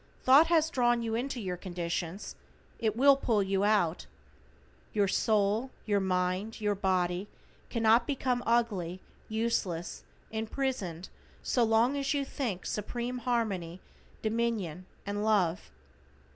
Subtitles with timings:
[0.23, 2.35] Thought has drawn you into your conditions,
[2.79, 4.07] it will pull you out.
[4.93, 7.27] Your Soul, your Mind, your Body
[7.69, 11.09] cannot become ugly, useless, imprisoned
[11.43, 13.79] so long as you think supreme harmony,
[14.23, 15.69] dominion, and love.